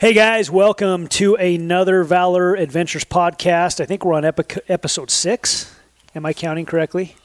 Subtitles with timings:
[0.00, 3.80] Hey guys, welcome to another Valor Adventures podcast.
[3.80, 5.74] I think we're on epi- episode six.
[6.14, 7.16] Am I counting correctly?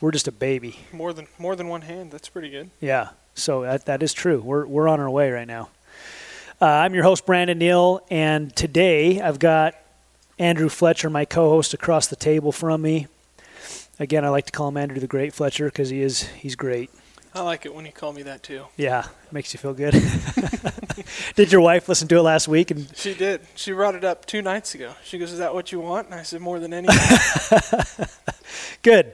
[0.00, 0.78] We're just a baby.
[0.92, 2.10] More than more than one hand.
[2.12, 2.70] That's pretty good.
[2.80, 4.40] Yeah, so that, that is true.
[4.40, 5.70] We're, we're on our way right now.
[6.60, 9.74] Uh, I'm your host, Brandon Neal, and today I've got
[10.38, 13.06] Andrew Fletcher, my co host, across the table from me.
[13.98, 16.90] Again, I like to call him Andrew the Great Fletcher because he is he's great.
[17.36, 18.64] I like it when you call me that too.
[18.78, 19.92] Yeah, makes you feel good.
[21.36, 22.70] did your wife listen to it last week?
[22.70, 23.42] And She did.
[23.54, 24.94] She brought it up two nights ago.
[25.04, 26.96] She goes, "Is that what you want?" And I said, "More than anything."
[28.82, 29.12] good.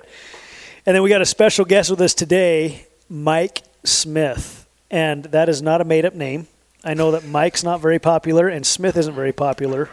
[0.86, 5.60] And then we got a special guest with us today, Mike Smith, and that is
[5.60, 6.46] not a made-up name.
[6.84, 9.90] I know that Mike's not very popular and Smith isn't very popular,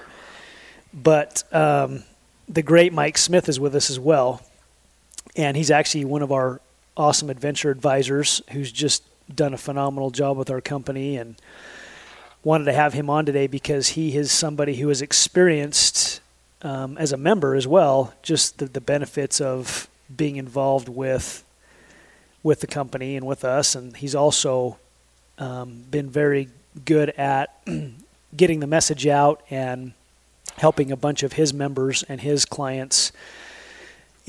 [0.93, 2.03] but um,
[2.47, 4.43] the great Mike Smith is with us as well,
[5.35, 6.61] and he's actually one of our
[6.99, 9.03] awesome adventure advisors who's just
[9.33, 11.35] done a phenomenal job with our company and
[12.43, 16.19] wanted to have him on today because he is somebody who has experienced
[16.61, 21.45] um, as a member as well just the, the benefits of being involved with
[22.43, 23.75] with the company and with us.
[23.75, 24.77] And he's also
[25.37, 26.49] um, been very
[26.85, 27.61] good at
[28.35, 29.93] getting the message out and
[30.57, 33.11] helping a bunch of his members and his clients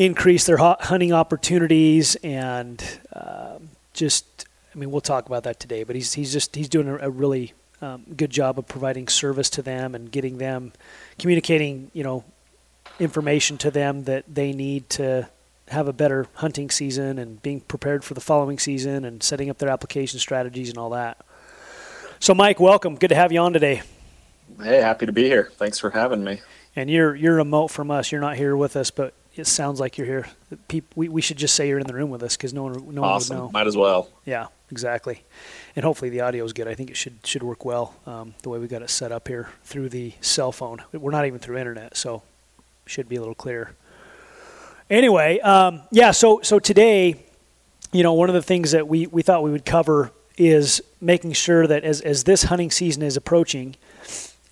[0.01, 3.59] increase their hunting opportunities and uh,
[3.93, 6.97] just I mean we'll talk about that today but he's he's just he's doing a,
[6.97, 10.73] a really um, good job of providing service to them and getting them
[11.19, 12.25] communicating you know
[12.99, 15.29] information to them that they need to
[15.69, 19.59] have a better hunting season and being prepared for the following season and setting up
[19.59, 21.19] their application strategies and all that.
[22.21, 22.97] So mike welcome.
[22.97, 23.83] Good to have you on today.
[24.63, 25.51] Hey happy to be here.
[25.57, 26.41] Thanks for having me.
[26.75, 28.11] And you're you're remote from us.
[28.11, 30.27] You're not here with us but it sounds like you're here.
[30.69, 32.95] People, we, we should just say you're in the room with us because no one
[32.95, 33.37] no awesome.
[33.37, 33.59] one would know.
[33.59, 34.09] Might as well.
[34.25, 35.23] Yeah, exactly.
[35.77, 36.67] And hopefully the audio is good.
[36.69, 39.29] I think it should should work well um, the way we got it set up
[39.29, 40.83] here through the cell phone.
[40.93, 42.23] We're not even through internet, so
[42.87, 43.75] should be a little clearer.
[44.89, 46.11] Anyway, um, yeah.
[46.11, 47.25] So so today,
[47.93, 51.33] you know, one of the things that we we thought we would cover is making
[51.33, 53.77] sure that as as this hunting season is approaching,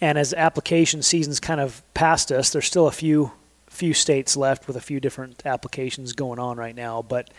[0.01, 3.33] and as application seasons kind of past us, there's still a few
[3.79, 7.01] few states left with a few different applications going on right now.
[7.01, 7.31] But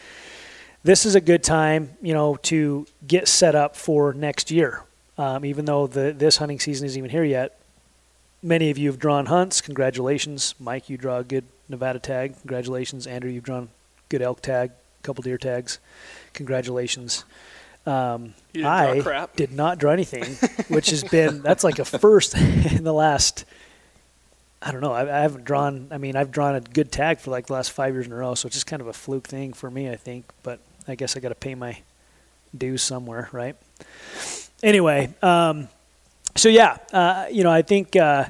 [0.83, 4.83] this is a good time, you know, to get set up for next year.
[5.17, 7.59] Um, even though the this hunting season isn't even here yet,
[8.41, 9.59] many of you have drawn hunts.
[9.59, 10.89] Congratulations, Mike.
[10.89, 12.39] You draw a good Nevada tag.
[12.39, 13.29] Congratulations, Andrew.
[13.29, 13.67] You've drawn
[14.07, 15.79] good elk tag, a couple deer tags.
[16.33, 17.25] Congratulations.
[17.85, 18.33] Um,
[18.63, 20.35] I did not draw anything,
[20.69, 22.37] which has been that's like a first
[22.77, 23.43] in the last
[24.61, 24.91] I don't know.
[24.91, 25.87] I, I, haven't drawn.
[25.89, 28.15] I mean, I've drawn a good tag for like the last five years in a
[28.15, 30.25] row, so it's just kind of a fluke thing for me, I think.
[30.43, 31.79] But I guess I got to pay my
[32.57, 33.55] dues somewhere, right?
[34.61, 35.69] Anyway, um,
[36.35, 38.25] so yeah, uh, you know, I think uh,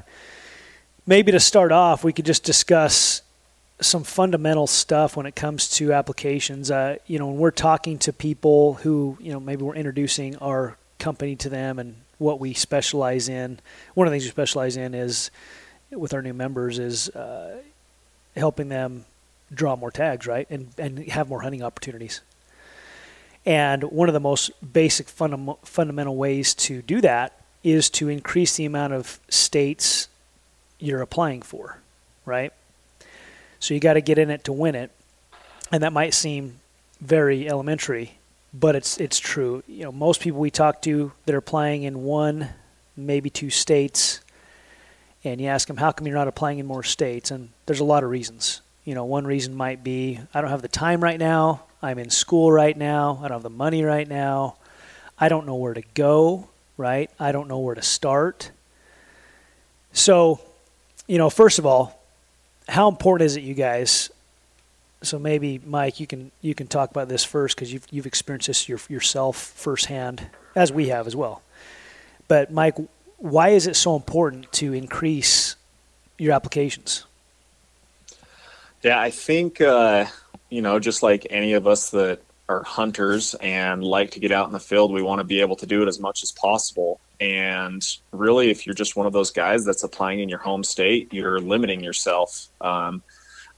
[1.06, 3.22] maybe to start off, we could just discuss
[3.80, 6.70] some fundamental stuff when it comes to applications.
[6.70, 10.76] Uh, you know, when we're talking to people who, you know, maybe we're introducing our
[10.98, 13.58] company to them and what we specialize in.
[13.94, 15.30] One of the things we specialize in is
[15.90, 17.62] with our new members is uh,
[18.36, 19.04] helping them
[19.52, 22.20] draw more tags, right, and and have more hunting opportunities.
[23.44, 28.56] And one of the most basic fundam- fundamental ways to do that is to increase
[28.56, 30.08] the amount of states
[30.78, 31.78] you're applying for,
[32.24, 32.52] right?
[33.58, 34.90] So you got to get in it to win it,
[35.72, 36.60] and that might seem
[37.00, 38.18] very elementary,
[38.52, 39.62] but it's it's true.
[39.66, 42.50] You know, most people we talk to that are playing in one,
[42.96, 44.20] maybe two states
[45.24, 47.30] and you ask them, how come you're not applying in more states?
[47.30, 48.60] And there's a lot of reasons.
[48.84, 51.62] You know, one reason might be I don't have the time right now.
[51.82, 53.18] I'm in school right now.
[53.22, 54.56] I don't have the money right now.
[55.18, 57.10] I don't know where to go, right?
[57.18, 58.50] I don't know where to start.
[59.92, 60.40] So,
[61.06, 62.00] you know, first of all,
[62.68, 64.10] how important is it, you guys?
[65.02, 68.46] So maybe Mike, you can you can talk about this first because you've you've experienced
[68.46, 71.42] this your, yourself firsthand, as we have as well.
[72.28, 72.76] But Mike,
[73.20, 75.54] why is it so important to increase
[76.18, 77.04] your applications?
[78.82, 80.06] Yeah, I think uh,
[80.48, 84.46] you know, just like any of us that are hunters and like to get out
[84.46, 86.98] in the field, we want to be able to do it as much as possible.
[87.20, 91.12] And really, if you're just one of those guys that's applying in your home state,
[91.12, 92.48] you're limiting yourself.
[92.60, 93.02] Um,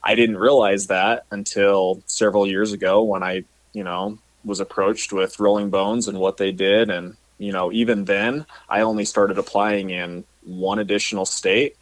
[0.03, 5.39] I didn't realize that until several years ago when I, you know, was approached with
[5.39, 9.89] Rolling Bones and what they did, and you know, even then, I only started applying
[9.89, 11.77] in one additional state.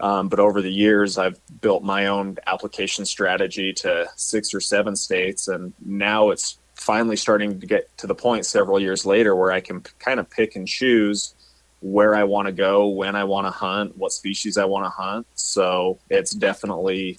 [0.00, 4.96] Um, but over the years, I've built my own application strategy to six or seven
[4.96, 9.52] states, and now it's finally starting to get to the point several years later where
[9.52, 11.34] I can kind of pick and choose
[11.80, 14.90] where I want to go, when I want to hunt, what species I want to
[14.90, 15.26] hunt.
[15.34, 17.18] So it's definitely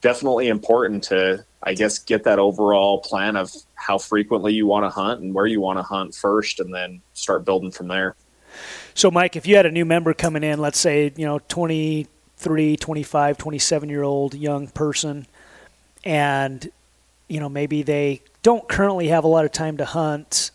[0.00, 4.90] definitely important to I guess get that overall plan of how frequently you want to
[4.90, 8.16] hunt and where you want to hunt first and then start building from there.
[8.94, 12.76] So Mike, if you had a new member coming in, let's say, you know, 23,
[12.76, 15.26] 25, 27 year old young person
[16.02, 16.70] and
[17.28, 20.50] you know, maybe they don't currently have a lot of time to hunt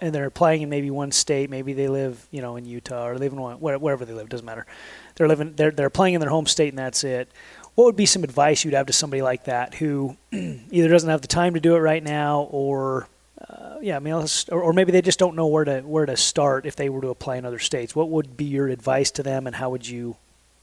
[0.00, 1.48] and they're playing in maybe one state.
[1.48, 4.28] Maybe they live, you know, in Utah or live in one, wherever they live.
[4.28, 4.66] Doesn't matter.
[5.14, 5.54] They're living.
[5.54, 7.30] They're they're playing in their home state, and that's it.
[7.76, 11.20] What would be some advice you'd have to somebody like that who either doesn't have
[11.20, 13.06] the time to do it right now, or
[13.48, 16.64] uh, yeah, I mean, or, maybe they just don't know where to where to start
[16.64, 17.94] if they were to apply in other states.
[17.94, 20.16] What would be your advice to them, and how would you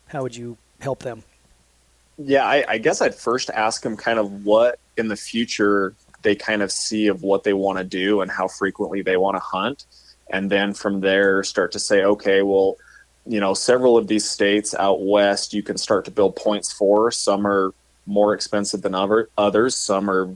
[0.08, 1.24] how would you help them?
[2.18, 5.94] Yeah, I, I guess I'd first ask them kind of what in the future
[6.24, 9.36] they kind of see of what they want to do and how frequently they want
[9.36, 9.86] to hunt.
[10.32, 12.78] And then from there, start to say, okay, well,
[13.26, 17.12] you know, several of these states out west, you can start to build points for.
[17.12, 17.74] Some are
[18.06, 20.36] more expensive than other, others, some are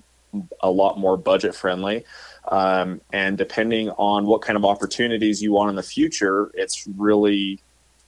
[0.62, 2.06] a lot more budget friendly.
[2.48, 7.60] Um, and depending on what kind of opportunities you want in the future, it's really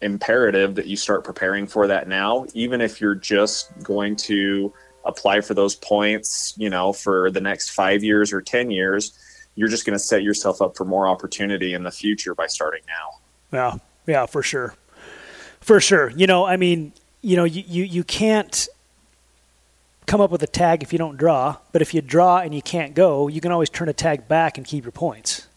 [0.02, 4.74] imperative that you start preparing for that now, even if you're just going to
[5.06, 9.18] apply for those points, you know, for the next five years or 10 years,
[9.56, 12.82] you're just going to set yourself up for more opportunity in the future by starting
[12.88, 13.58] now.
[13.58, 13.78] Yeah.
[14.06, 14.76] Yeah, for sure.
[15.60, 16.10] For sure.
[16.10, 18.68] You know, I mean, you know, you, you, you can't
[20.06, 22.62] come up with a tag if you don't draw, but if you draw and you
[22.62, 25.48] can't go, you can always turn a tag back and keep your points.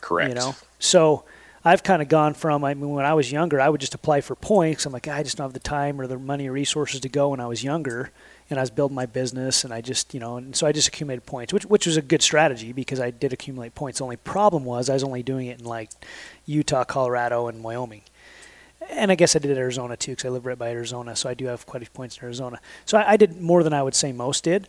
[0.00, 0.28] Correct.
[0.28, 1.24] You know, so
[1.64, 4.20] I've kind of gone from, I mean, when I was younger, I would just apply
[4.20, 4.84] for points.
[4.84, 7.30] I'm like, I just don't have the time or the money or resources to go
[7.30, 8.10] when I was younger
[8.50, 10.88] and I was building my business, and I just, you know, and so I just
[10.88, 13.98] accumulated points, which which was a good strategy because I did accumulate points.
[13.98, 15.90] The only problem was I was only doing it in like
[16.46, 18.02] Utah, Colorado, and Wyoming,
[18.90, 21.34] and I guess I did Arizona too because I live right by Arizona, so I
[21.34, 22.60] do have quite a few points in Arizona.
[22.84, 24.68] So I, I did more than I would say most did,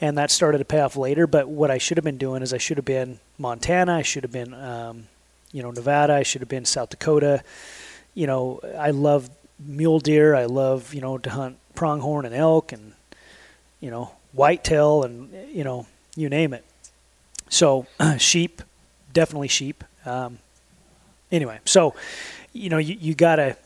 [0.00, 1.26] and that started to pay off later.
[1.26, 4.24] But what I should have been doing is I should have been Montana, I should
[4.24, 5.08] have been, um,
[5.52, 7.42] you know, Nevada, I should have been South Dakota.
[8.14, 10.34] You know, I love mule deer.
[10.34, 12.92] I love you know to hunt pronghorn and elk and
[13.80, 15.86] you know, whitetail and, you know,
[16.16, 16.64] you name it.
[17.48, 17.86] So
[18.18, 18.62] sheep,
[19.12, 19.84] definitely sheep.
[20.04, 20.38] Um,
[21.30, 21.94] anyway, so,
[22.52, 23.56] you know, you, you gotta,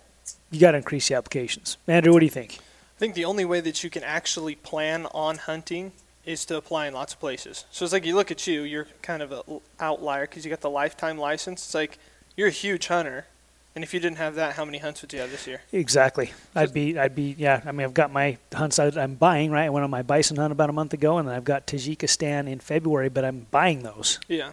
[0.50, 1.76] you gotta increase the applications.
[1.86, 2.58] Andrew, what do you think?
[2.96, 5.92] I think the only way that you can actually plan on hunting
[6.24, 7.64] is to apply in lots of places.
[7.70, 10.60] So it's like you look at you, you're kind of an outlier because you got
[10.60, 11.64] the lifetime license.
[11.64, 11.98] It's like
[12.36, 13.26] you're a huge hunter,
[13.74, 15.62] and if you didn't have that, how many hunts would you have this year?
[15.72, 16.32] Exactly.
[16.54, 17.62] I'd be, I'd be, yeah.
[17.64, 19.50] I mean, I've got my hunts I'm buying.
[19.50, 21.66] Right, I went on my bison hunt about a month ago, and then I've got
[21.66, 24.18] Tajikistan in February, but I'm buying those.
[24.28, 24.52] Yeah.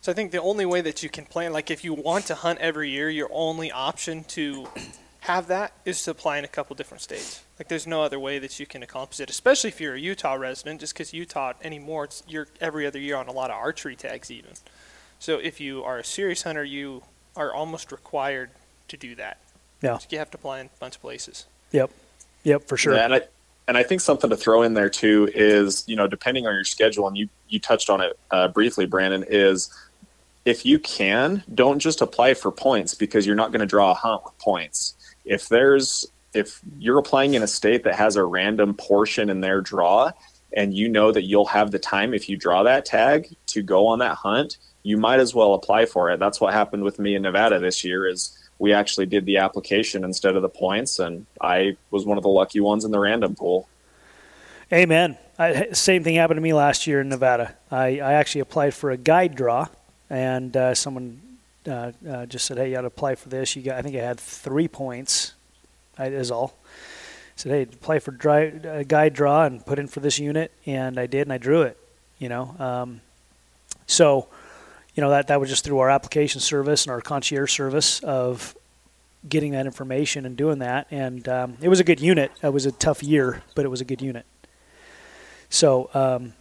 [0.00, 2.34] So I think the only way that you can plan, like if you want to
[2.36, 4.68] hunt every year, your only option to
[5.20, 7.42] have that is to apply in a couple different states.
[7.58, 10.34] Like there's no other way that you can accomplish it, especially if you're a Utah
[10.34, 10.80] resident.
[10.80, 14.30] Just because Utah anymore, it's, you're every other year on a lot of archery tags
[14.30, 14.52] even.
[15.18, 17.02] So if you are a serious hunter, you
[17.36, 18.50] are almost required
[18.88, 19.38] to do that.
[19.82, 19.98] Yeah.
[19.98, 21.46] So you have to apply in a bunch of places.
[21.72, 21.90] Yep.
[22.44, 22.94] Yep, for sure.
[22.94, 23.22] Yeah, and I
[23.68, 26.64] and I think something to throw in there too is you know depending on your
[26.64, 29.68] schedule and you you touched on it uh, briefly, Brandon is
[30.44, 33.94] if you can don't just apply for points because you're not going to draw a
[33.94, 34.94] hunt with points.
[35.24, 39.60] If there's if you're applying in a state that has a random portion in their
[39.60, 40.12] draw
[40.56, 43.86] and you know that you'll have the time if you draw that tag to go
[43.86, 46.20] on that hunt you might as well apply for it.
[46.20, 50.04] That's what happened with me in Nevada this year is we actually did the application
[50.04, 53.34] instead of the points and I was one of the lucky ones in the random
[53.34, 53.68] pool.
[54.72, 55.18] Amen.
[55.40, 57.56] I, same thing happened to me last year in Nevada.
[57.68, 59.66] I, I actually applied for a guide draw
[60.08, 61.20] and uh, someone
[61.66, 63.96] uh, uh, just said, "Hey, you got to apply for this." You got, I think
[63.96, 65.34] I had three points.
[65.98, 66.54] I, is all.
[67.34, 70.96] Said, "Hey, apply for dry, uh, guide draw and put in for this unit," and
[70.96, 71.76] I did, and I drew it.
[72.20, 73.00] You know, um,
[73.88, 74.28] so
[74.96, 78.56] you know that that was just through our application service and our concierge service of
[79.28, 80.86] getting that information and doing that.
[80.90, 82.32] And um, it was a good unit.
[82.42, 84.24] It was a tough year, but it was a good unit.
[85.50, 86.32] So, um,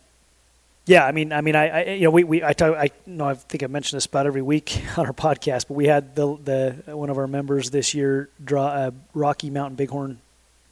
[0.86, 3.26] yeah, I mean, I mean, I, I, you know, we, we I talk, I know,
[3.26, 6.38] I think I mentioned this about every week on our podcast, but we had the
[6.86, 10.20] the one of our members this year draw a Rocky Mountain Bighorn,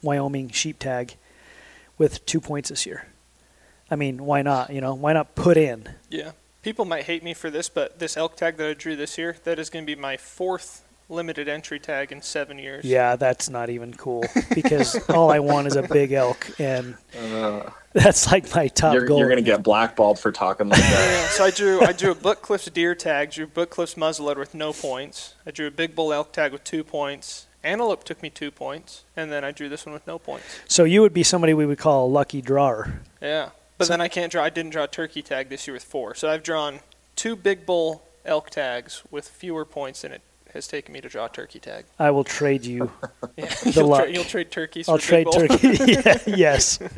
[0.02, 1.16] Wyoming sheep tag,
[1.98, 3.06] with two points this year.
[3.90, 4.70] I mean, why not?
[4.70, 5.88] You know, why not put in?
[6.08, 6.30] Yeah
[6.64, 9.36] people might hate me for this, but this elk tag that I drew this year,
[9.44, 12.82] that is going to be my fourth limited entry tag in seven years.
[12.84, 17.68] Yeah, that's not even cool because all I want is a big elk, and Uh,
[17.92, 19.18] that's like my top you're goal.
[19.18, 20.90] you're going to get blackballed for talking like that.
[21.22, 24.72] Yeah, so I drew I drew a Cliffs deer tag, drew Cliffs muzzleloader with no
[24.72, 25.34] points.
[25.46, 27.46] I drew a big bull elk tag with two points.
[27.62, 30.44] Antelope took me two points, and then I drew this one with no points.
[30.68, 33.00] so you would be somebody we would call a lucky drawer.
[33.22, 34.42] Yeah, but then I can't draw.
[34.44, 36.80] I didn't draw a turkey tag this year with four, so I've drawn
[37.16, 41.26] two big bull elk tags with fewer points than it has taken me to draw
[41.26, 41.84] a turkey tag.
[41.98, 42.90] I will trade you.
[43.36, 44.04] Yeah, The you'll, luck.
[44.04, 44.88] tra- you'll trade turkeys.
[44.88, 45.76] I'll for trade turkey.
[45.92, 46.78] yeah, yes.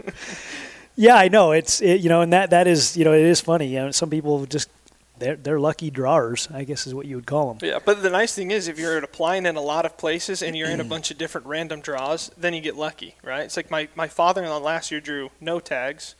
[0.98, 1.52] Yeah, I know.
[1.52, 3.66] It's it, you know, and that that is you know it is funny.
[3.66, 4.70] You know, some people just
[5.18, 6.48] they're they're lucky drawers.
[6.52, 7.58] I guess is what you would call them.
[7.68, 10.56] Yeah, but the nice thing is, if you're applying in a lot of places and
[10.56, 13.42] you're in a bunch of different random draws, then you get lucky, right?
[13.44, 16.14] It's like my, my father-in-law last year drew no tags,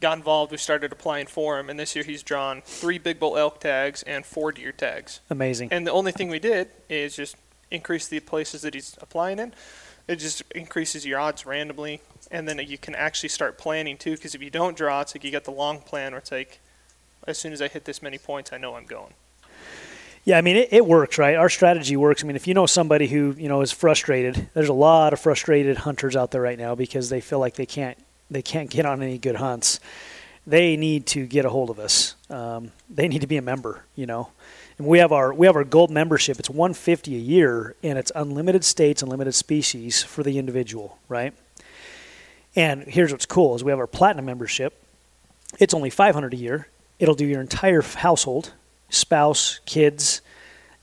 [0.00, 3.36] got involved, we started applying for him, and this year he's drawn three big bull
[3.36, 5.20] elk tags and four deer tags.
[5.30, 5.72] Amazing.
[5.72, 7.36] And the only thing we did is just
[7.70, 9.54] increase the places that he's applying in.
[10.06, 12.00] It just increases your odds randomly,
[12.30, 14.12] and then you can actually start planning too.
[14.12, 16.60] Because if you don't draw, it's like you got the long plan where it's like,
[17.26, 19.12] as soon as I hit this many points, I know I'm going.
[20.24, 21.36] Yeah, I mean it, it works, right?
[21.36, 22.22] Our strategy works.
[22.22, 25.20] I mean, if you know somebody who you know is frustrated, there's a lot of
[25.20, 27.98] frustrated hunters out there right now because they feel like they can't
[28.30, 29.80] they can't get on any good hunts.
[30.46, 32.14] They need to get a hold of us.
[32.30, 34.30] Um, they need to be a member, you know.
[34.78, 36.38] And we have our we have our gold membership.
[36.38, 41.34] It's 150 a year, and it's unlimited states, unlimited species for the individual, right?
[42.56, 44.82] And here's what's cool: is we have our platinum membership.
[45.58, 46.68] It's only 500 a year.
[46.98, 48.52] It'll do your entire household,
[48.88, 50.20] spouse, kids.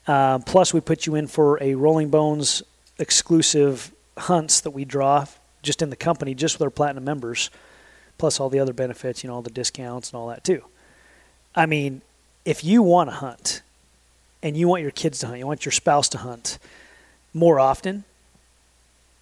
[0.07, 2.63] Uh, plus, we put you in for a Rolling Bones
[2.99, 5.25] exclusive hunts that we draw
[5.65, 7.49] just in the company, just with our platinum members,
[8.17, 10.63] plus all the other benefits, you know, all the discounts and all that too.
[11.53, 12.01] I mean,
[12.45, 13.61] if you want to hunt
[14.41, 16.59] and you want your kids to hunt, you want your spouse to hunt
[17.33, 18.03] more often,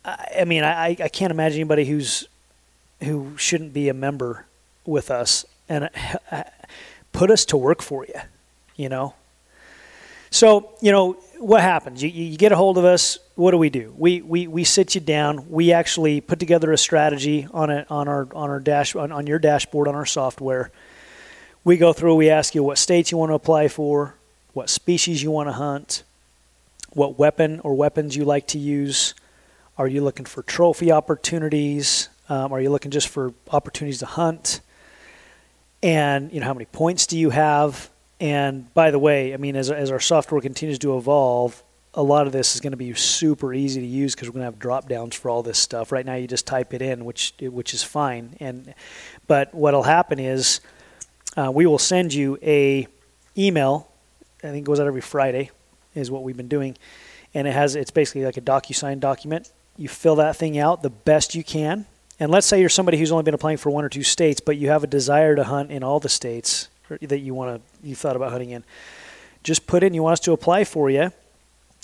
[0.05, 2.27] I, I mean, I, I can't imagine anybody who's
[3.03, 4.45] who shouldn't be a member
[4.85, 5.89] with us and
[6.31, 6.43] uh,
[7.12, 8.21] put us to work for you,
[8.75, 9.13] you know.
[10.29, 12.01] So, you know, what happens?
[12.01, 13.19] You, you get a hold of us.
[13.35, 13.93] What do we do?
[13.97, 15.50] We, we, we sit you down.
[15.50, 19.27] We actually put together a strategy on it on our on our dash on, on
[19.27, 20.71] your dashboard on our software.
[21.63, 22.15] We go through.
[22.15, 24.15] We ask you what states you want to apply for,
[24.53, 26.03] what species you want to hunt,
[26.91, 29.13] what weapon or weapons you like to use.
[29.77, 32.09] Are you looking for trophy opportunities?
[32.29, 34.62] Um, are you looking just for opportunities to hunt?
[35.81, 37.89] And you know how many points do you have?
[38.20, 42.25] And by the way, I mean as as our software continues to evolve, a lot
[42.25, 44.60] of this is going to be super easy to use because we're going to have
[44.60, 45.91] drop downs for all this stuff.
[45.91, 48.36] Right now, you just type it in, which which is fine.
[48.39, 48.74] And
[49.27, 50.60] but what'll happen is
[51.38, 52.88] uh, we will send you a
[53.38, 53.89] email.
[54.43, 55.51] I think it goes out every Friday,
[55.93, 56.77] is what we've been doing,
[57.34, 59.51] and it has it's basically like a DocuSign document.
[59.77, 61.86] You fill that thing out the best you can,
[62.20, 64.58] and let's say you're somebody who's only been applying for one or two states, but
[64.58, 67.96] you have a desire to hunt in all the states that you want to you
[67.96, 68.63] thought about hunting in.
[69.44, 71.12] Just put in you want us to apply for you,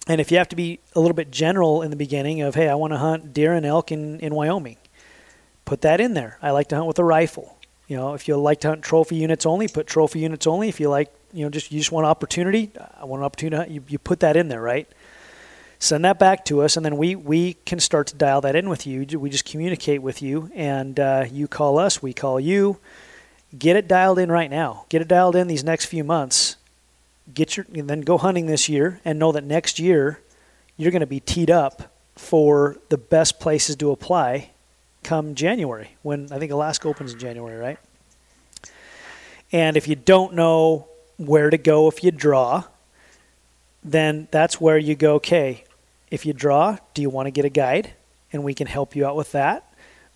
[0.08, 2.70] and if you have to be a little bit general in the beginning of hey
[2.70, 4.78] I want to hunt deer and elk in in Wyoming,
[5.66, 6.38] put that in there.
[6.42, 7.58] I like to hunt with a rifle.
[7.88, 10.70] You know, if you like to hunt trophy units only, put trophy units only.
[10.70, 13.74] If you like, you know, just you just want opportunity, I want an opportunity.
[13.74, 14.88] You, you put that in there, right?
[15.80, 18.70] Send that back to us, and then we we can start to dial that in
[18.70, 19.06] with you.
[19.18, 22.80] We just communicate with you, and uh, you call us, we call you.
[23.58, 24.86] Get it dialed in right now.
[24.90, 26.56] Get it dialed in these next few months.
[27.34, 30.20] Get your then go hunting this year, and know that next year
[30.78, 34.52] you're going to be teed up for the best places to apply
[35.04, 37.78] come January when I think Alaska opens in January, right?
[39.52, 40.88] And if you don't know
[41.18, 42.64] where to go if you draw,
[43.84, 45.64] then that's where you go, okay,
[46.12, 47.94] if you draw, do you want to get a guide
[48.32, 49.69] and we can help you out with that?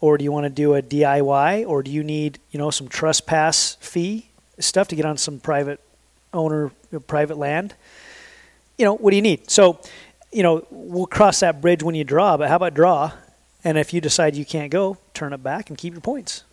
[0.04, 2.90] Or do you want to do a DIY or do you need, you know, some
[2.90, 4.28] trespass fee
[4.60, 5.80] stuff to get on some private
[6.34, 6.74] owner
[7.08, 7.74] private land?
[8.78, 9.50] You know, what do you need?
[9.50, 9.80] So,
[10.30, 13.14] you know, we'll cross that bridge when you draw, but how about draw?
[13.64, 16.44] And if you decide you can't go, turn it back and keep your points.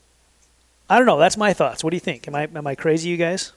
[0.88, 1.18] I don't know.
[1.18, 1.82] That's my thoughts.
[1.82, 2.28] What do you think?
[2.28, 3.50] Am I am I crazy, you guys?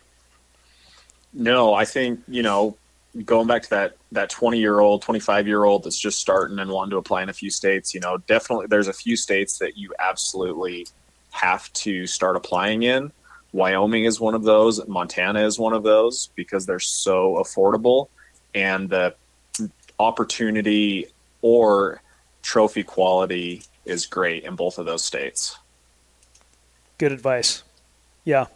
[1.34, 2.78] No, I think you know,
[3.26, 6.60] going back to that that twenty year old, twenty five year old that's just starting
[6.60, 7.94] and wanting to apply in a few states.
[7.94, 10.88] You know, definitely there's a few states that you absolutely
[11.32, 13.12] have to start applying in.
[13.52, 14.86] Wyoming is one of those.
[14.88, 18.08] Montana is one of those because they're so affordable,
[18.56, 19.16] and the
[20.00, 21.08] opportunity
[21.42, 22.02] or
[22.42, 25.58] trophy quality is great in both of those states.
[26.98, 27.64] Good advice.
[28.24, 28.48] Yeah.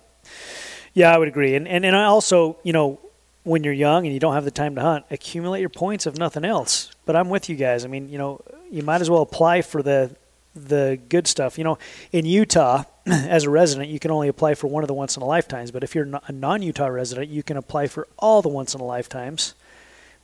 [0.94, 1.56] Yeah, I would agree.
[1.56, 3.00] And, and and I also, you know,
[3.48, 6.18] when you're young and you don't have the time to hunt, accumulate your points if
[6.18, 6.92] nothing else.
[7.06, 7.86] But I'm with you guys.
[7.86, 10.16] I mean, you know, you might as well apply for the
[10.54, 11.58] the good stuff.
[11.58, 11.78] You know,
[12.12, 15.24] in Utah, as a resident, you can only apply for one of the once in
[15.24, 15.72] a lifetimes.
[15.72, 18.86] But if you're a non-Utah resident, you can apply for all the once in a
[18.86, 19.54] lifetimes,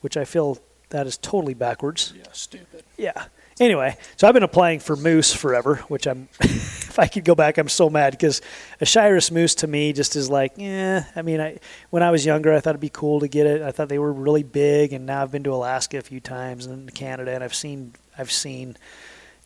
[0.01, 0.57] which I feel
[0.89, 2.13] that is totally backwards.
[2.15, 2.83] Yeah, stupid.
[2.97, 3.25] Yeah.
[3.59, 6.27] Anyway, so I've been applying for moose forever, which I'm.
[6.41, 8.41] if I could go back, I'm so mad because
[8.81, 11.05] a Shiras moose to me just is like, yeah.
[11.15, 13.61] I mean, I when I was younger, I thought it'd be cool to get it.
[13.61, 16.65] I thought they were really big, and now I've been to Alaska a few times
[16.65, 18.77] and Canada, and I've seen I've seen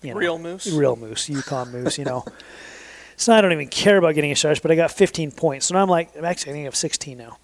[0.02, 1.98] you know, real moose, real moose, Yukon moose.
[1.98, 2.26] You know,
[3.18, 5.76] so I don't even care about getting a Shiras, but I got 15 points, so
[5.76, 7.38] now I'm like, actually, I think I have 16 now.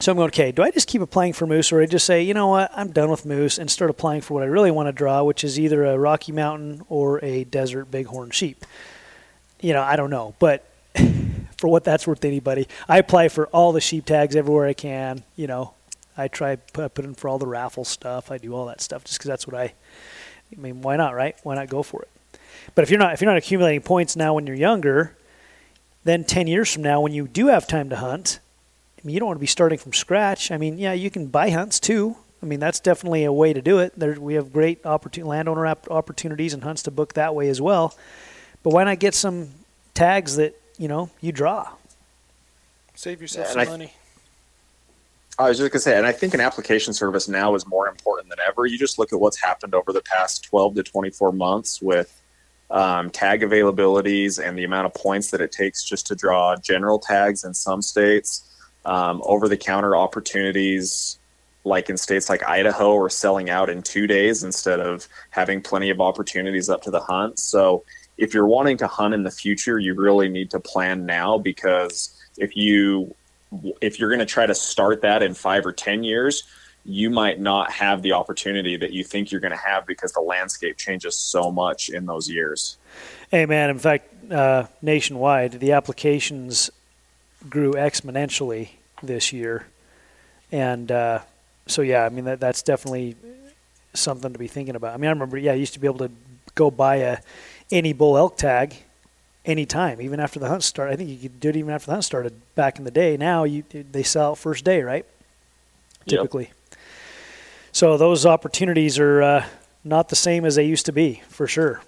[0.00, 2.22] So I'm going, okay, do I just keep applying for moose or I just say,
[2.22, 4.86] you know what, I'm done with moose and start applying for what I really want
[4.88, 8.64] to draw, which is either a Rocky Mountain or a desert bighorn sheep?
[9.60, 10.34] You know, I don't know.
[10.38, 10.66] But
[11.58, 14.72] for what that's worth to anybody, I apply for all the sheep tags everywhere I
[14.72, 15.22] can.
[15.36, 15.74] You know,
[16.16, 18.30] I try put, put in for all the raffle stuff.
[18.30, 19.74] I do all that stuff just because that's what I,
[20.50, 21.36] I mean, why not, right?
[21.42, 22.08] Why not go for it?
[22.74, 25.14] But if you're not if you're not accumulating points now when you're younger,
[26.04, 28.40] then 10 years from now when you do have time to hunt,
[29.02, 30.50] I mean, you don't want to be starting from scratch.
[30.50, 32.16] I mean, yeah, you can buy hunts too.
[32.42, 33.98] I mean, that's definitely a way to do it.
[33.98, 37.96] There, we have great opportun- landowner opportunities and hunts to book that way as well.
[38.62, 39.50] But why not get some
[39.94, 41.70] tags that you know you draw?
[42.94, 43.92] Save yourself yeah, some I, money.
[45.38, 48.28] I was just gonna say, and I think an application service now is more important
[48.28, 48.66] than ever.
[48.66, 52.20] You just look at what's happened over the past 12 to 24 months with
[52.70, 56.98] um, tag availabilities and the amount of points that it takes just to draw general
[56.98, 58.49] tags in some states
[58.84, 61.18] um, over the counter opportunities
[61.64, 65.90] like in states like Idaho are selling out in two days instead of having plenty
[65.90, 67.38] of opportunities up to the hunt.
[67.38, 67.84] So
[68.16, 72.16] if you're wanting to hunt in the future, you really need to plan now because
[72.38, 73.14] if you
[73.80, 76.44] if you're going to try to start that in five or ten years,
[76.84, 80.20] you might not have the opportunity that you think you're going to have because the
[80.20, 82.78] landscape changes so much in those years.
[83.30, 86.70] Hey man, in fact, uh, nationwide, the applications
[87.48, 88.70] grew exponentially
[89.02, 89.66] this year,
[90.52, 91.20] and uh,
[91.66, 93.16] so yeah, I mean that that's definitely
[93.94, 94.94] something to be thinking about.
[94.94, 96.10] I mean, I remember, yeah, I used to be able to
[96.54, 97.18] go buy a
[97.70, 98.74] any bull elk tag
[99.44, 100.92] anytime, even after the hunt started.
[100.92, 103.16] I think you could do it even after the hunt started back in the day.
[103.16, 105.06] Now you they sell out first day, right?
[106.06, 106.44] Typically.
[106.44, 106.78] Yep.
[107.72, 109.46] So those opportunities are uh,
[109.84, 111.82] not the same as they used to be, for sure.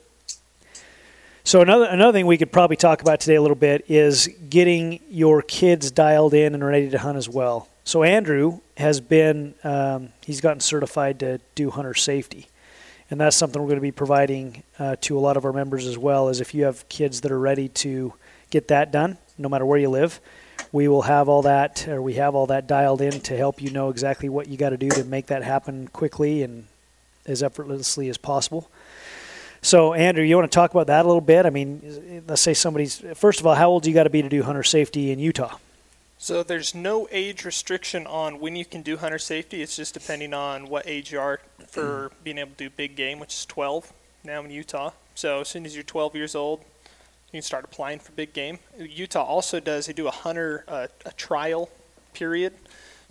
[1.45, 5.01] So another another thing we could probably talk about today a little bit is getting
[5.09, 7.69] your kids dialed in and ready to hunt as well.
[7.83, 12.47] So Andrew has been um, he's gotten certified to do hunter safety,
[13.11, 15.85] and that's something we're going to be providing uh, to a lot of our members
[15.85, 16.29] as well.
[16.29, 18.15] Is if you have kids that are ready to
[18.51, 20.21] get that done, no matter where you live,
[20.71, 23.71] we will have all that or we have all that dialed in to help you
[23.71, 26.67] know exactly what you got to do to make that happen quickly and
[27.27, 28.71] as effortlessly as possible.
[29.65, 31.47] So, Andrew, you want to talk about that a little bit?
[31.47, 34.21] I mean, let's say somebody's first of all, how old do you got to be
[34.21, 35.57] to do hunter safety in Utah?
[36.19, 39.63] So there's no age restriction on when you can do hunter safety.
[39.63, 43.21] It's just depending on what age you are for being able to do big game,
[43.21, 43.93] which is 12
[44.25, 44.91] now in Utah.
[45.15, 46.61] So as soon as you're 12 years old,
[47.33, 48.59] you can start applying for big game.
[48.79, 51.71] Utah also does they do a hunter uh, a trial
[52.15, 52.53] period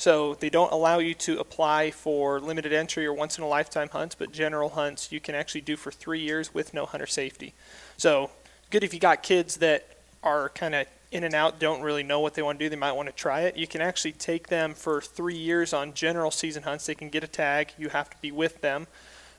[0.02, 3.88] so they don't allow you to apply for limited entry or once in a lifetime
[3.90, 7.54] hunts, but general hunts you can actually do for three years with no hunter safety.
[7.98, 8.32] So
[8.72, 9.88] good if you got kids that
[10.24, 12.76] are kind of in and out, don't really know what they want to do, they
[12.76, 13.56] might want to try it.
[13.56, 16.88] You can actually take them for three years on general season hunts.
[16.88, 17.74] They can get a tag.
[17.78, 18.88] You have to be with them,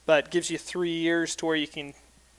[0.06, 1.92] but gives you three years to where you can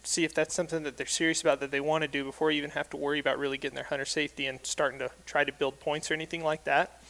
[0.05, 2.59] see if that's something that they're serious about that they want to do before you
[2.59, 5.51] even have to worry about really getting their hunter safety and starting to try to
[5.51, 7.01] build points or anything like that.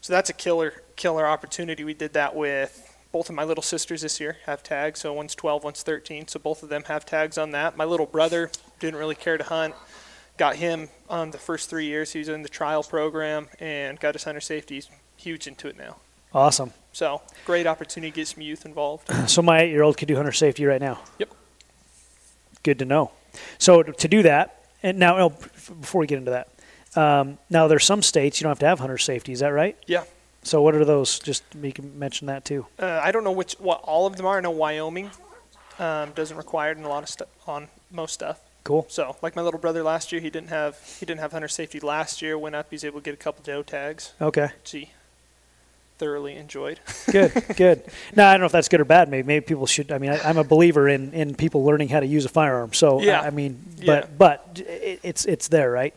[0.00, 1.84] So that's a killer killer opportunity.
[1.84, 5.00] We did that with both of my little sisters this year have tags.
[5.00, 6.28] So one's 12, one's 13.
[6.28, 7.76] So both of them have tags on that.
[7.76, 9.74] My little brother didn't really care to hunt.
[10.36, 12.12] Got him on the first three years.
[12.12, 14.76] He was in the trial program and got his hunter safety.
[14.76, 15.96] He's huge into it now.
[16.32, 16.72] Awesome.
[16.92, 19.08] So great opportunity to get some youth involved.
[19.28, 21.00] So my eight-year-old could do hunter safety right now.
[21.18, 21.30] Yep.
[22.62, 23.10] Good to know.
[23.58, 25.28] So to do that, and now oh,
[25.80, 26.48] before we get into that,
[26.96, 29.32] um, now, there's some states you don't have to have hunter safety.
[29.32, 29.76] Is that right?
[29.86, 30.04] Yeah.
[30.42, 31.18] So what are those?
[31.18, 32.66] Just you can mention that too.
[32.78, 34.38] Uh, I don't know which what all of them are.
[34.38, 35.10] I know Wyoming
[35.78, 38.40] um, doesn't require it in a lot of stuff on most stuff.
[38.64, 38.86] Cool.
[38.88, 41.80] So, like my little brother last year, he didn't have he didn't have hunter safety
[41.80, 42.38] last year.
[42.38, 44.12] Went up, he's able to get a couple doe tags.
[44.20, 44.50] Okay.
[44.62, 44.90] Which he
[45.98, 46.80] thoroughly enjoyed.
[47.10, 47.82] good, good.
[48.14, 49.08] Now I don't know if that's good or bad.
[49.08, 49.90] Maybe maybe people should.
[49.90, 52.72] I mean, I, am a believer in in people learning how to use a firearm.
[52.72, 53.20] So yeah.
[53.20, 54.06] I, I mean, but yeah.
[54.16, 55.94] but it, it's it's there, right?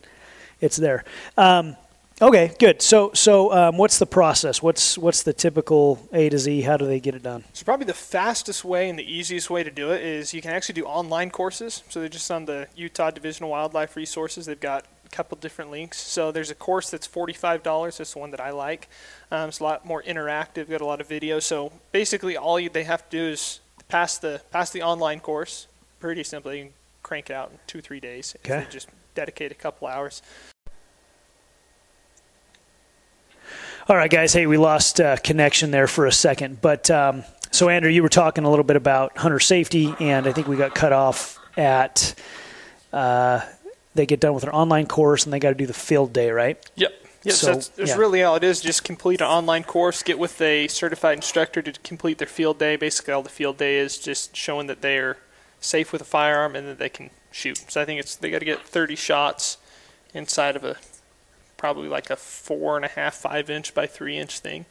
[0.62, 1.04] It's there.
[1.38, 1.76] Um,
[2.24, 2.84] Okay, good.
[2.84, 4.62] So, so um, what's the process?
[4.62, 6.62] What's what's the typical A to Z?
[6.62, 7.44] How do they get it done?
[7.54, 10.52] So probably the fastest way and the easiest way to do it is you can
[10.52, 11.82] actually do online courses.
[11.90, 14.46] So they're just on the Utah Division of Wildlife Resources.
[14.46, 16.00] They've got a couple different links.
[16.00, 17.98] So there's a course that's forty-five dollars.
[17.98, 18.88] That's the one that I like.
[19.32, 20.70] Um, it's a lot more interactive.
[20.70, 21.42] Got a lot of videos.
[21.42, 25.66] So basically, all you, they have to do is pass the pass the online course.
[26.00, 28.36] Pretty simply, you can crank it out in two three days.
[28.36, 28.64] if Okay.
[28.64, 30.22] they just dedicate a couple hours.
[33.88, 34.32] All right, guys.
[34.32, 38.10] Hey, we lost uh, connection there for a second, but um, so Andrew, you were
[38.10, 42.16] talking a little bit about hunter safety, and I think we got cut off at.
[42.94, 43.42] Uh,
[43.94, 46.32] they get done with their online course, and they got to do the field day,
[46.32, 46.58] right?
[46.76, 46.92] Yep.
[47.24, 47.34] Yep.
[47.36, 47.98] So, So, that's, that's yeah.
[47.98, 48.62] really all it is.
[48.62, 52.76] Just complete an online course, get with a certified instructor to complete their field day.
[52.78, 55.18] Basically, all the field day is just showing that they're
[55.60, 57.72] safe with a firearm and that they can shoot.
[57.72, 59.58] So I think it's they got to get 30 shots
[60.14, 60.78] inside of a
[61.58, 64.66] probably like a four and a half, five inch by three inch thing.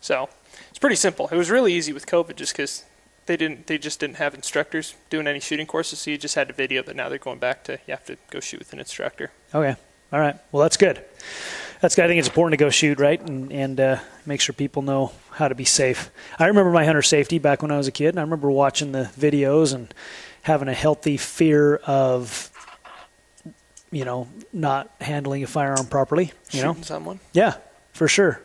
[0.00, 0.28] So
[0.70, 1.28] it's pretty simple.
[1.30, 2.84] It was really easy with COVID just because
[3.26, 6.48] they didn't they just didn't have instructors doing any shooting courses, so you just had
[6.48, 6.82] to video.
[6.82, 9.32] But now they're going back to you have to go shoot with an instructor.
[9.54, 9.76] Okay.
[10.12, 10.36] All right.
[10.52, 11.04] Well, that's good.
[11.80, 12.06] That's good.
[12.06, 15.12] I think it's important to go shoot right and and uh, make sure people know
[15.32, 16.10] how to be safe.
[16.38, 18.92] I remember my hunter safety back when I was a kid, and I remember watching
[18.92, 19.92] the videos and
[20.42, 22.50] having a healthy fear of
[23.90, 26.32] you know not handling a firearm properly.
[26.50, 26.76] You know.
[26.82, 27.20] Someone.
[27.32, 27.56] Yeah,
[27.92, 28.40] for sure.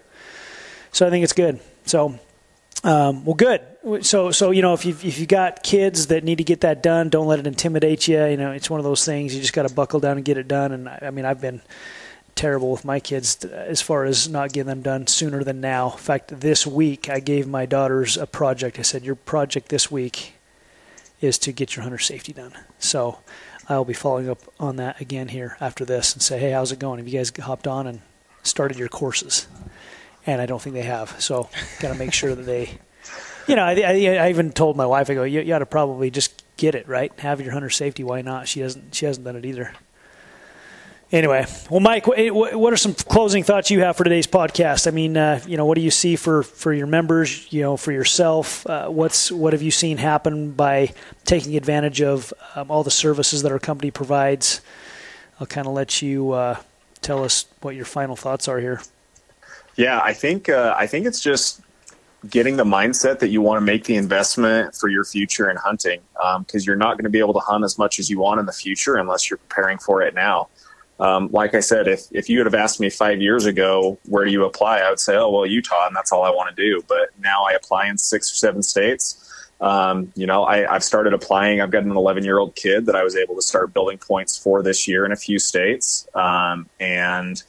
[0.92, 1.60] So I think it's good.
[1.86, 2.20] So,
[2.84, 3.62] um, well, good.
[4.06, 6.84] So, so you know, if you if you got kids that need to get that
[6.84, 8.24] done, don't let it intimidate you.
[8.26, 10.38] You know, it's one of those things you just got to buckle down and get
[10.38, 10.72] it done.
[10.72, 11.62] And I, I mean, I've been
[12.36, 15.92] terrible with my kids as far as not getting them done sooner than now.
[15.92, 18.80] In fact, this week I gave my daughters a project.
[18.80, 20.36] I said, "Your project this week
[21.24, 23.20] is to get your hunter safety done." So.
[23.70, 26.80] I'll be following up on that again here after this and say, hey, how's it
[26.80, 26.98] going?
[26.98, 28.02] Have you guys hopped on and
[28.44, 29.48] started your courses?
[30.28, 31.22] And I don't think they have.
[31.22, 32.78] So, got to make sure that they,
[33.48, 35.66] you know, I, I, I even told my wife, I go, you, you ought to
[35.66, 37.18] probably just get it right.
[37.22, 38.04] Have your hunter safety.
[38.04, 38.50] Why not?
[38.50, 38.94] She hasn't.
[38.94, 39.74] She hasn't done it either.
[41.14, 44.88] Anyway, well, Mike, wh- wh- what are some closing thoughts you have for today's podcast?
[44.88, 47.54] I mean, uh, you know, what do you see for, for your members?
[47.54, 50.92] You know, for yourself, uh, what's what have you seen happen by
[51.24, 54.62] taking advantage of um, all the services that our company provides?
[55.40, 56.58] I'll kind of let you uh,
[57.02, 58.82] tell us what your final thoughts are here.
[59.76, 61.62] Yeah, I think uh, I think it's just
[62.28, 66.02] getting the mindset that you want to make the investment for your future in hunting
[66.40, 68.48] because you're not going to be able to hunt as much as you want in
[68.48, 70.48] the future unless you're preparing for it now.
[71.04, 74.24] Um, like I said, if if you would have asked me five years ago where
[74.24, 76.56] do you apply, I would say, oh well, Utah, and that's all I want to
[76.56, 76.82] do.
[76.88, 79.20] But now I apply in six or seven states.
[79.60, 81.60] Um, you know, I, I've started applying.
[81.60, 84.38] I've got an 11 year old kid that I was able to start building points
[84.38, 87.44] for this year in a few states, um, and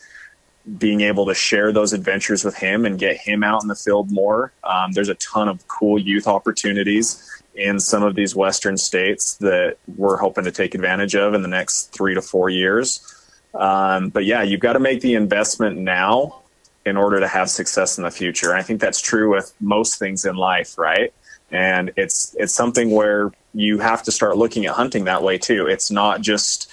[0.76, 4.10] being able to share those adventures with him and get him out in the field
[4.10, 4.52] more.
[4.64, 9.76] Um, there's a ton of cool youth opportunities in some of these western states that
[9.96, 13.13] we're hoping to take advantage of in the next three to four years.
[13.54, 16.40] Um, but yeah, you've got to make the investment now
[16.84, 18.54] in order to have success in the future.
[18.54, 21.12] I think that's true with most things in life, right?
[21.50, 25.66] And it's it's something where you have to start looking at hunting that way too.
[25.66, 26.70] It's not just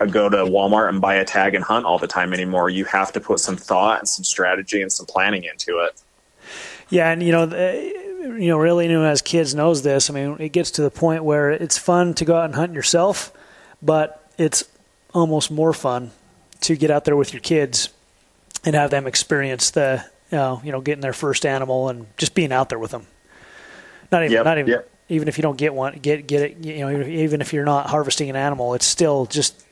[0.00, 2.70] a go to Walmart and buy a tag and hunt all the time anymore.
[2.70, 6.00] You have to put some thought and some strategy and some planning into it.
[6.88, 10.08] Yeah, and you know, you know, really, anyone has kids knows this.
[10.08, 12.74] I mean, it gets to the point where it's fun to go out and hunt
[12.74, 13.32] yourself,
[13.82, 14.64] but it's
[15.16, 16.10] almost more fun
[16.60, 17.88] to get out there with your kids
[18.64, 22.34] and have them experience the, you know, you know, getting their first animal and just
[22.34, 23.06] being out there with them.
[24.12, 24.90] Not even, Yep, not even, yep.
[25.08, 26.64] even if you don't get one, get get it.
[26.64, 29.64] You know, even- even if you're not harvesting an animal, it's still just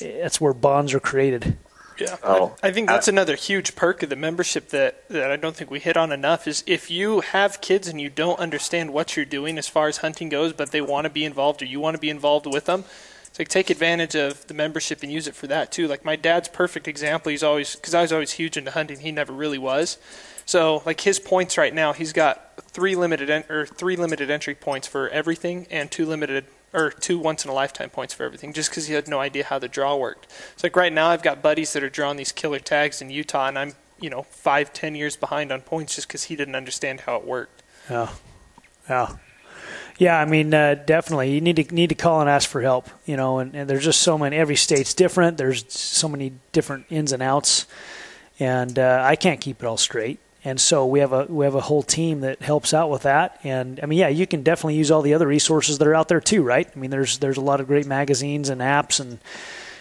[0.00, 1.56] that's where bonds are created.
[2.00, 2.16] Yeah.
[2.24, 5.36] Oh, I, I think that's uh, another huge perk of the membership that, that I
[5.36, 8.92] don't think we hit on enough is if you have kids and you don't understand
[8.92, 11.66] what you're doing as far as hunting goes, but they want to be involved or
[11.66, 12.84] you want to be involved with them,
[13.32, 15.88] it's like take advantage of the membership and use it for that too.
[15.88, 17.30] Like my dad's perfect example.
[17.30, 19.00] He's always because I was always huge into hunting.
[19.00, 19.96] He never really was.
[20.44, 24.54] So like his points right now, he's got three limited en- or three limited entry
[24.54, 28.52] points for everything and two limited or two once in a lifetime points for everything,
[28.52, 30.26] just because he had no idea how the draw worked.
[30.52, 33.48] It's like right now I've got buddies that are drawing these killer tags in Utah,
[33.48, 37.00] and I'm you know five ten years behind on points just because he didn't understand
[37.00, 37.62] how it worked.
[37.88, 38.10] Yeah,
[38.90, 39.16] yeah,
[40.02, 40.20] yeah.
[40.20, 42.88] I mean, uh, definitely, you need to need to call and ask for help.
[43.06, 44.36] You know, and, and there's just so many.
[44.36, 45.38] Every state's different.
[45.38, 47.66] There's so many different ins and outs,
[48.38, 50.18] and uh, I can't keep it all straight.
[50.44, 53.38] And so we have a we have a whole team that helps out with that.
[53.44, 56.08] And I mean, yeah, you can definitely use all the other resources that are out
[56.08, 56.68] there too, right?
[56.74, 59.20] I mean, there's there's a lot of great magazines and apps and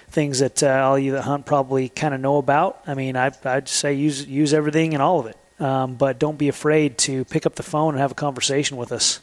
[0.09, 2.81] things that uh, all you that hunt probably kind of know about.
[2.85, 6.37] I mean, I, I'd say use use everything and all of it, um, but don't
[6.37, 9.19] be afraid to pick up the phone and have a conversation with us,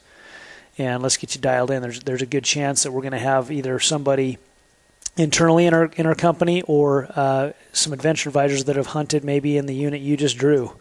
[0.79, 1.81] and let's get you dialed in.
[1.81, 4.37] There's there's a good chance that we're going to have either somebody
[5.17, 9.57] internally in our in our company or uh, some adventure advisors that have hunted maybe
[9.57, 10.73] in the unit you just drew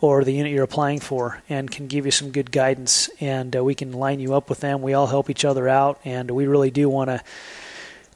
[0.00, 3.08] or the unit you're applying for and can give you some good guidance.
[3.18, 4.82] And uh, we can line you up with them.
[4.82, 6.00] We all help each other out.
[6.04, 7.22] And we really do want to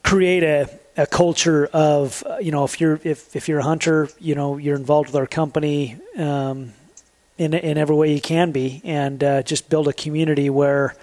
[0.04, 4.08] create a, a culture of uh, you know if you're if, if you're a hunter
[4.18, 6.72] you know you're involved with our company um,
[7.40, 10.94] in in every way you can be and uh, just build a community where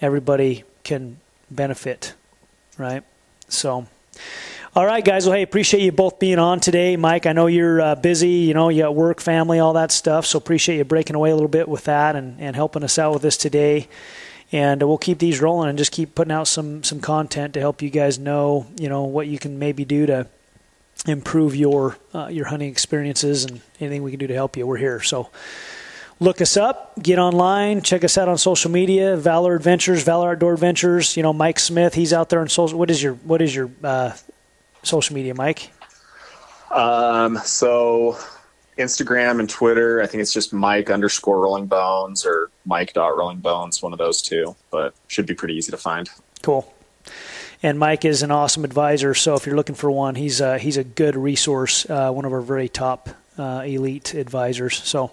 [0.00, 1.18] everybody can
[1.50, 2.14] benefit
[2.78, 3.04] right
[3.48, 3.86] so
[4.76, 5.26] all right, guys.
[5.26, 6.96] Well, hey, appreciate you both being on today.
[6.96, 8.28] Mike, I know you're uh, busy.
[8.28, 10.24] You know, you got work, family, all that stuff.
[10.24, 13.14] So appreciate you breaking away a little bit with that and, and helping us out
[13.14, 13.88] with this today.
[14.52, 17.60] And uh, we'll keep these rolling and just keep putting out some some content to
[17.60, 20.28] help you guys know, you know, what you can maybe do to
[21.06, 24.66] improve your uh, your hunting experiences and anything we can do to help you.
[24.66, 25.00] We're here.
[25.00, 25.30] So
[26.20, 30.54] look us up, get online, check us out on social media, Valor Adventures, Valor Outdoor
[30.54, 31.16] Adventures.
[31.16, 32.78] You know, Mike Smith, he's out there on social.
[32.78, 34.12] What is your what is your uh,
[34.82, 35.70] social media, Mike?
[36.70, 38.18] Um, so
[38.76, 43.38] Instagram and Twitter, I think it's just Mike underscore Rolling Bones or Mike dot Rolling
[43.38, 46.08] Bones, one of those two, but should be pretty easy to find.
[46.42, 46.72] Cool.
[47.62, 49.14] And Mike is an awesome advisor.
[49.14, 52.32] So if you're looking for one, he's a, he's a good resource, uh, one of
[52.32, 54.76] our very top uh, elite advisors.
[54.76, 55.10] So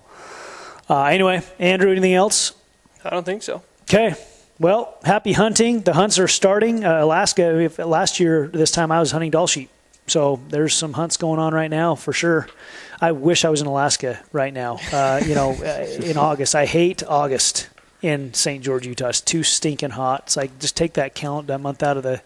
[0.89, 2.53] uh, anyway, Andrew, anything else?
[3.03, 3.63] I don't think so.
[3.84, 4.15] Okay.
[4.60, 5.81] Well, happy hunting.
[5.81, 6.86] The hunts are starting.
[6.86, 9.69] Uh, Alaska, last year, this time I was hunting Dall sheep.
[10.08, 12.47] So there's some hunts going on right now for sure.
[13.01, 14.79] I wish I was in Alaska right now.
[14.93, 16.55] Uh, you know, uh, in August.
[16.55, 17.69] I hate August
[18.05, 18.63] in St.
[18.63, 19.09] George, Utah.
[19.09, 20.23] It's too stinking hot.
[20.27, 22.21] It's like just take that count that month out of the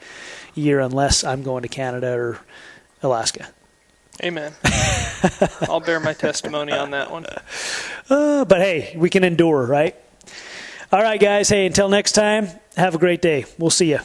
[0.53, 2.39] year unless I'm going to Canada or
[3.01, 3.47] Alaska.
[4.21, 4.53] Amen.
[5.61, 7.25] I'll bear my testimony on that one.
[8.11, 9.95] Uh, but hey, we can endure, right?
[10.91, 11.47] All right, guys.
[11.47, 13.45] Hey, until next time, have a great day.
[13.59, 13.99] We'll see you.